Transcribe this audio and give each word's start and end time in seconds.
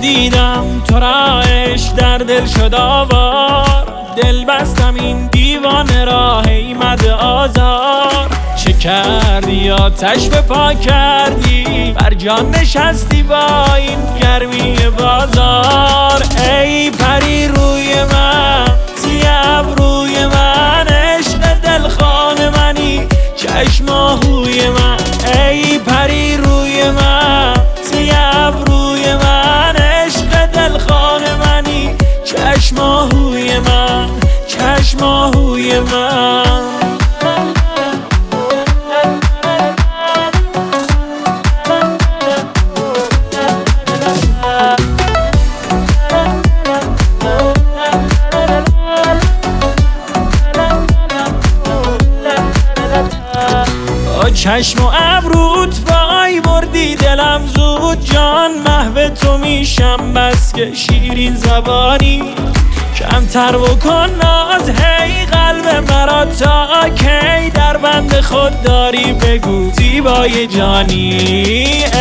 دیدم 0.00 0.82
تو 0.88 0.98
را 0.98 1.42
در 1.96 2.18
دل 2.18 2.46
شد 2.46 2.74
آوار. 2.74 3.86
دل 4.16 4.44
بستم 4.44 4.94
این 4.94 5.26
دیوان 5.26 6.06
راه 6.06 6.48
ایمد 6.48 7.06
آزار. 7.06 8.30
چه 8.56 8.72
کردی؟ 8.72 9.52
یا 9.52 9.88
به 10.30 10.40
پا 10.40 10.74
کردی. 10.74 11.94
بر 12.00 12.14
جان 12.14 12.50
نشستی 12.50 13.22
با 13.22 13.74
این 13.74 13.98
گرمی 14.22 14.76
بازار. 14.98 16.22
ای 16.44 16.90
پری 16.90 17.48
روی 17.48 18.04
من 18.12 18.66
سیب 18.94 19.78
روی 19.78 20.26
من 20.26 20.86
عشق 20.88 21.54
دلخان 21.54 22.48
منی. 22.48 23.06
چشم 23.36 23.88
چشم 32.56 32.78
آهوی 32.78 33.58
من 33.58 34.08
چشم 34.48 35.02
آهوی 35.02 35.80
من. 35.80 36.62
چشم 54.34 54.84
و 54.84 54.90
ابروت 54.94 55.85
جان 58.04 58.50
محو 58.66 59.08
تو 59.08 59.38
میشم 59.38 60.12
بس 60.12 60.52
که 60.52 60.74
شیرین 60.74 61.36
زبانی. 61.36 62.22
کمتر 62.98 63.56
بکن 63.56 64.10
ناز 64.22 64.68
هی 64.68 65.26
قلب 65.26 65.90
مرا 65.90 66.24
تا 66.24 66.88
کی 66.88 67.50
در 67.50 67.76
بند 67.76 68.20
خود 68.20 68.62
داری 68.62 69.12
بگو 69.12 69.70
زیبای 69.70 70.46
جانی. 70.46 71.10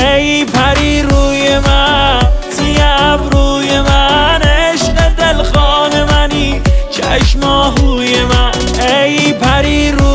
ای 0.01 0.45
پری 0.45 1.01
روی 1.01 1.59
من 1.59 2.19
سیب 2.49 3.33
روی 3.33 3.81
من 3.81 4.41
عشق 4.41 5.09
دلخان 5.17 6.03
منی 6.03 6.61
چشم 6.91 7.43
آهوی 7.43 8.23
من. 8.23 8.51
ای 8.87 9.33
پری 9.33 9.91
روی 9.91 10.14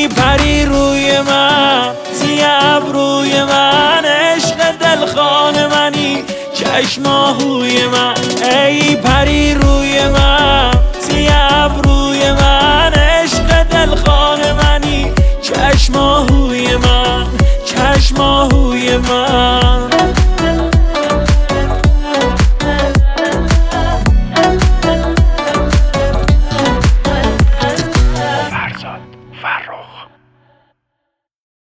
ای 0.00 0.08
پری 0.08 0.64
روی 0.64 1.20
من 1.20 1.94
سیب 2.12 2.92
روی 2.92 3.42
من 3.42 4.04
عشق 4.04 4.70
دلخان 4.80 5.66
منی 5.66 6.24
چشم 6.54 7.06
آهوی 7.06 7.86
من. 7.86 8.14
ای 8.50 8.96
پری 8.96 9.54
روی 9.54 10.08
من 10.08 10.70
سیب 11.00 11.82
روی 11.84 12.32
من 12.32 12.92
عشق 12.92 13.62
دلخان 13.62 14.52
منی 14.52 15.12
چشم 15.42 15.96
آهوی 15.96 16.76
من 16.76 17.26
چشم 17.64 18.20
آهوی 18.20 18.96
من. 18.96 19.69